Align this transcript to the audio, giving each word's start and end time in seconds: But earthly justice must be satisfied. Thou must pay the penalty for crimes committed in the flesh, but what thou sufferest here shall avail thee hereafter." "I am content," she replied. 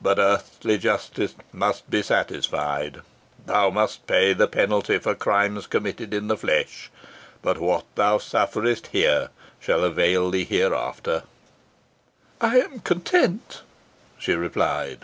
But 0.00 0.20
earthly 0.20 0.78
justice 0.78 1.34
must 1.52 1.90
be 1.90 2.00
satisfied. 2.02 3.00
Thou 3.44 3.70
must 3.70 4.06
pay 4.06 4.32
the 4.32 4.46
penalty 4.46 5.00
for 5.00 5.16
crimes 5.16 5.66
committed 5.66 6.14
in 6.14 6.28
the 6.28 6.36
flesh, 6.36 6.92
but 7.42 7.58
what 7.58 7.84
thou 7.96 8.18
sufferest 8.18 8.86
here 8.92 9.30
shall 9.58 9.82
avail 9.82 10.30
thee 10.30 10.44
hereafter." 10.44 11.24
"I 12.40 12.60
am 12.60 12.78
content," 12.82 13.62
she 14.16 14.32
replied. 14.34 15.00